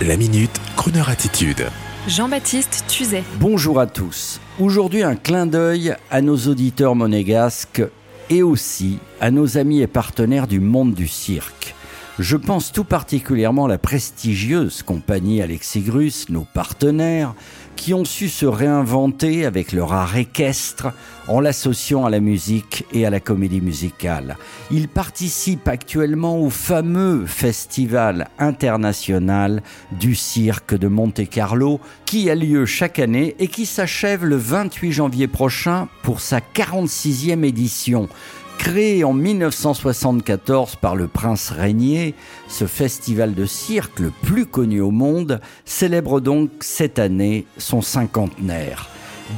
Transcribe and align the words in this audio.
La 0.00 0.16
minute, 0.16 0.50
Kroneur 0.74 1.10
attitude. 1.10 1.66
Jean-Baptiste 2.08 2.84
Tuzet. 2.88 3.22
Bonjour 3.38 3.78
à 3.78 3.86
tous. 3.86 4.40
Aujourd'hui, 4.58 5.04
un 5.04 5.14
clin 5.14 5.46
d'œil 5.46 5.94
à 6.10 6.22
nos 6.22 6.36
auditeurs 6.36 6.96
monégasques 6.96 7.82
et 8.28 8.42
aussi 8.42 8.98
à 9.20 9.30
nos 9.30 9.58
amis 9.58 9.80
et 9.80 9.86
partenaires 9.86 10.48
du 10.48 10.58
monde 10.58 10.94
du 10.94 11.06
cirque. 11.06 11.76
Je 12.18 12.36
pense 12.36 12.72
tout 12.72 12.84
particulièrement 12.84 13.64
à 13.64 13.68
la 13.68 13.78
prestigieuse 13.78 14.82
compagnie 14.82 15.40
Alexigrus, 15.40 16.28
nos 16.28 16.46
partenaires, 16.52 17.34
qui 17.74 17.94
ont 17.94 18.04
su 18.04 18.28
se 18.28 18.44
réinventer 18.44 19.46
avec 19.46 19.72
leur 19.72 19.94
art 19.94 20.16
équestre 20.16 20.88
en 21.26 21.40
l'associant 21.40 22.04
à 22.04 22.10
la 22.10 22.20
musique 22.20 22.84
et 22.92 23.06
à 23.06 23.10
la 23.10 23.18
comédie 23.18 23.62
musicale. 23.62 24.36
Ils 24.70 24.88
participent 24.88 25.68
actuellement 25.68 26.38
au 26.38 26.50
fameux 26.50 27.24
festival 27.26 28.28
international 28.38 29.62
du 29.92 30.14
cirque 30.14 30.74
de 30.74 30.88
Monte-Carlo 30.88 31.80
qui 32.04 32.28
a 32.28 32.34
lieu 32.34 32.66
chaque 32.66 32.98
année 32.98 33.34
et 33.38 33.48
qui 33.48 33.64
s'achève 33.64 34.24
le 34.24 34.36
28 34.36 34.92
janvier 34.92 35.28
prochain 35.28 35.88
pour 36.02 36.20
sa 36.20 36.40
46e 36.40 37.42
édition. 37.42 38.08
Créé 38.58 39.02
en 39.02 39.12
1974 39.12 40.76
par 40.76 40.94
le 40.94 41.08
prince 41.08 41.50
Régnier, 41.50 42.14
ce 42.48 42.66
festival 42.66 43.34
de 43.34 43.44
cirque 43.44 43.98
le 43.98 44.12
plus 44.22 44.46
connu 44.46 44.80
au 44.80 44.92
monde 44.92 45.40
célèbre 45.64 46.20
donc 46.20 46.50
cette 46.60 47.00
année 47.00 47.44
son 47.58 47.82
cinquantenaire, 47.82 48.88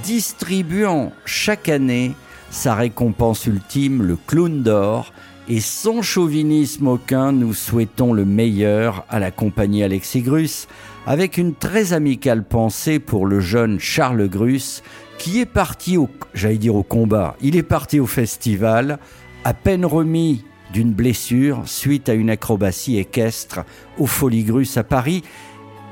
distribuant 0.02 1.10
chaque 1.24 1.70
année 1.70 2.12
sa 2.50 2.74
récompense 2.74 3.46
ultime, 3.46 4.02
le 4.02 4.16
clown 4.26 4.62
d'or, 4.62 5.13
et 5.48 5.60
sans 5.60 6.00
chauvinisme 6.00 6.88
aucun, 6.88 7.32
nous 7.32 7.52
souhaitons 7.52 8.12
le 8.12 8.24
meilleur 8.24 9.04
à 9.10 9.18
la 9.18 9.30
compagnie 9.30 9.82
Alexis 9.82 10.22
Grus, 10.22 10.68
avec 11.06 11.36
une 11.36 11.54
très 11.54 11.92
amicale 11.92 12.44
pensée 12.44 12.98
pour 12.98 13.26
le 13.26 13.40
jeune 13.40 13.78
Charles 13.78 14.28
Grus, 14.28 14.82
qui 15.18 15.40
est 15.40 15.46
parti 15.46 15.98
au, 15.98 16.08
j'allais 16.32 16.56
dire 16.56 16.74
au 16.74 16.82
combat, 16.82 17.36
il 17.42 17.56
est 17.56 17.62
parti 17.62 18.00
au 18.00 18.06
festival, 18.06 18.98
à 19.44 19.52
peine 19.52 19.84
remis 19.84 20.44
d'une 20.72 20.92
blessure 20.92 21.62
suite 21.66 22.08
à 22.08 22.14
une 22.14 22.30
acrobatie 22.30 22.98
équestre 22.98 23.60
au 23.98 24.06
Foligrus 24.06 24.78
à 24.78 24.82
Paris, 24.82 25.22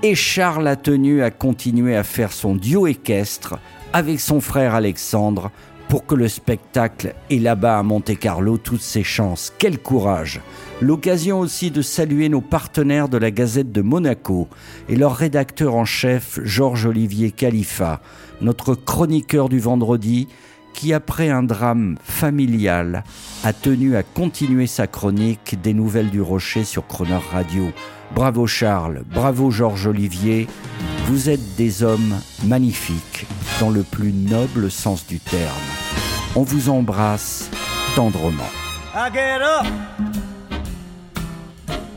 et 0.03 0.15
Charles 0.15 0.67
a 0.67 0.77
tenu 0.77 1.23
à 1.23 1.31
continuer 1.31 1.95
à 1.95 2.05
faire 2.05 2.33
son 2.33 2.57
duo 2.57 2.87
équestre 2.87 3.59
avec 3.93 4.19
son 4.19 4.41
frère 4.41 4.75
Alexandre 4.75 5.51
pour 5.93 6.07
que 6.07 6.15
le 6.15 6.27
spectacle 6.27 7.15
ait 7.29 7.39
là-bas 7.39 7.79
à 7.79 7.83
Monte-Carlo 7.83 8.57
toutes 8.57 8.81
ses 8.81 9.03
chances. 9.03 9.53
Quel 9.59 9.79
courage 9.79 10.41
L'occasion 10.81 11.39
aussi 11.39 11.71
de 11.71 11.83
saluer 11.83 12.31
nos 12.31 12.41
partenaires 12.41 13.11
de 13.11 13.19
la 13.19 13.31
Gazette 13.31 13.73
de 13.73 13.83
Monaco 13.83 14.49
et 14.89 14.97
leur 14.97 15.15
rédacteur 15.15 15.75
en 15.75 15.85
chef 15.85 16.41
Georges-Olivier 16.43 17.31
Khalifa, 17.31 18.01
notre 18.41 18.75
chroniqueur 18.75 19.51
du 19.51 19.59
vendredi, 19.59 20.29
qui 20.73 20.95
après 20.95 21.29
un 21.29 21.43
drame 21.43 21.99
familial 22.03 23.05
a 23.45 23.53
tenu 23.53 23.95
à 23.95 24.03
continuer 24.03 24.67
sa 24.67 24.87
chronique 24.87 25.61
des 25.63 25.75
nouvelles 25.75 26.09
du 26.09 26.23
Rocher 26.23 26.65
sur 26.65 26.87
Croner 26.87 27.21
Radio. 27.33 27.71
Bravo 28.15 28.47
Charles, 28.47 29.03
bravo 29.13 29.51
Georges-Olivier, 29.51 30.47
vous 31.09 31.29
êtes 31.29 31.55
des 31.57 31.83
hommes 31.83 32.15
magnifiques 32.47 33.27
dans 33.61 33.69
le 33.69 33.83
plus 33.83 34.15
noble 34.15 34.71
sens 34.71 35.07
du 35.07 35.21
terme. 35.21 35.82
On 36.35 36.45
vous 36.45 36.71
embrasse 36.71 37.51
tendrement. 37.95 38.51
I 38.95 39.11
get 39.11 39.43
up 39.43 39.67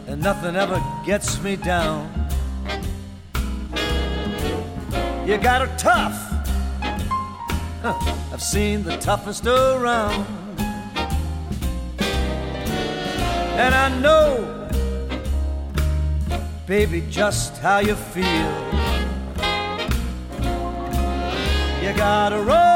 and 0.07 0.21
nothing 0.21 0.57
ever 0.57 0.81
gets 1.05 1.41
me 1.41 1.55
down. 1.55 2.09
You 5.25 5.37
got 5.37 5.61
her 5.65 5.73
tough. 5.77 6.17
Huh, 7.81 7.93
I've 8.33 8.43
seen 8.43 8.83
the 8.83 8.97
toughest 8.97 9.47
around. 9.47 10.25
And 13.57 13.73
I 13.73 13.87
know, 14.01 14.67
baby, 16.67 17.05
just 17.09 17.57
how 17.59 17.79
you 17.79 17.95
feel. 17.95 18.51
You 21.81 21.93
gotta 21.95 22.41
roll 22.41 22.74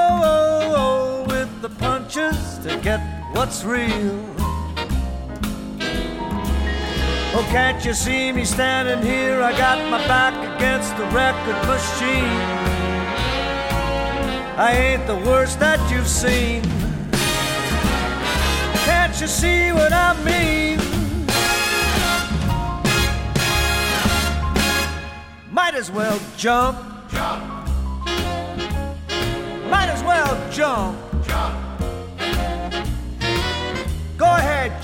punches 2.10 2.58
to 2.60 2.76
get 2.82 3.00
what's 3.34 3.64
real. 3.64 4.20
Oh, 7.32 7.48
can't 7.52 7.86
you 7.86 7.94
see 7.94 8.32
me 8.32 8.46
standing 8.46 9.06
here? 9.06 9.42
I 9.42 9.52
got 9.52 9.78
my 9.92 10.00
back 10.08 10.34
against 10.56 10.98
the 10.98 11.04
record 11.06 11.68
machine. 11.68 12.40
I 14.58 14.72
ain't 14.76 15.06
the 15.06 15.18
worst 15.18 15.60
that 15.60 15.80
you've 15.92 16.08
seen. 16.08 16.64
Can't 18.86 19.22
you 19.22 19.28
see 19.28 19.72
what 19.72 19.94
I 19.94 20.14
mean? 20.24 20.80
Might 25.52 25.76
as 25.76 25.92
well 25.92 26.20
jump. 26.38 26.80
Jump. 27.12 27.44
Might 29.70 29.90
as 29.90 30.02
well 30.04 30.52
jump. 30.52 31.09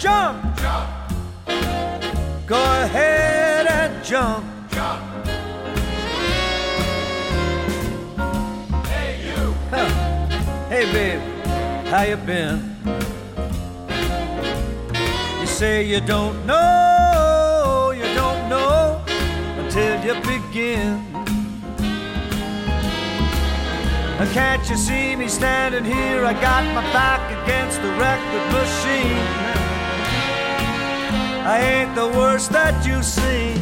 Jump. 0.06 0.38
Jump. 0.58 0.88
Go 2.46 2.62
ahead 2.84 3.66
and 3.66 4.06
jump. 4.06 4.46
Jump. 4.70 5.02
Hey 8.86 9.12
you. 9.28 9.42
Hey 10.70 10.86
babe, 10.94 11.22
how 11.92 12.04
you 12.04 12.18
been? 12.18 12.60
You 15.40 15.48
say 15.48 15.84
you 15.84 16.02
don't 16.02 16.46
know, 16.46 17.92
you 18.00 18.08
don't 18.22 18.48
know 18.48 19.02
until 19.58 19.96
you 20.06 20.14
begin. 20.22 21.04
Now 24.20 24.32
can't 24.34 24.70
you 24.70 24.78
see 24.78 25.16
me 25.16 25.28
standing 25.28 25.84
here? 25.84 26.26
I 26.26 26.34
got 26.34 26.64
my 26.76 26.84
back 26.94 27.24
against 27.42 27.82
the 27.82 27.90
record 28.04 28.46
machine. 28.54 29.65
I 31.48 31.60
ain't 31.60 31.94
the 31.94 32.08
worst 32.08 32.52
that 32.54 32.84
you've 32.88 33.06
seen. 33.06 33.62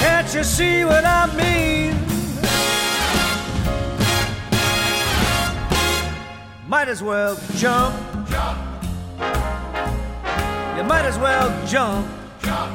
Can't 0.00 0.34
you 0.34 0.44
see 0.44 0.84
what 0.84 1.02
I 1.06 1.24
mean? 1.34 1.94
Might 6.68 6.88
as 6.88 7.02
well 7.02 7.38
jump. 7.56 7.96
Jump. 8.28 8.58
You 10.76 10.84
might 10.84 11.06
as 11.06 11.18
well 11.18 11.48
jump. 11.66 12.06
Jump. 12.42 12.72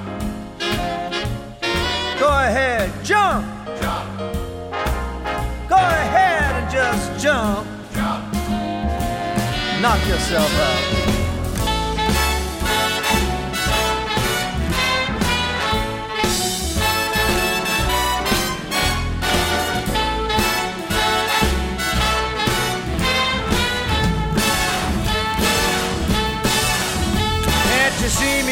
Go 2.19 2.29
ahead, 2.29 2.91
jump. 3.05 3.45
Jump. 3.79 4.19
Go 5.69 5.75
ahead 5.75 6.63
and 6.63 6.71
just 6.71 7.23
jump. 7.23 7.67
Jump. 7.93 8.33
Knock 9.83 10.07
yourself 10.07 10.51
out. 10.59 11.16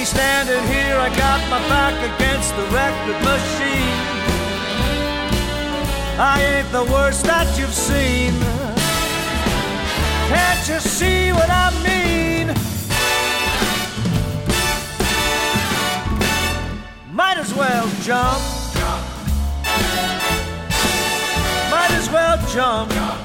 Standing 0.05 0.63
here? 0.67 0.97
I 0.97 1.09
got 1.17 1.41
my 1.49 1.59
back 1.67 1.95
against 2.13 2.55
the 2.55 2.63
record 2.69 3.19
machine. 3.25 3.97
I 6.19 6.41
ain't 6.43 6.71
the 6.71 6.83
worst 6.93 7.25
that 7.25 7.47
you've 7.57 7.73
seen. 7.73 8.33
Can't 10.29 10.69
you 10.69 10.79
see 10.79 11.31
what 11.31 11.49
I 11.49 11.71
mean? 11.81 12.47
Might 17.11 17.37
as 17.37 17.53
well 17.55 17.87
jump. 18.03 18.41
Might 21.71 21.91
as 21.91 22.09
well 22.11 22.37
jump. 22.53 23.24